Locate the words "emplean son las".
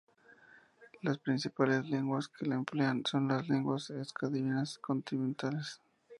2.55-3.47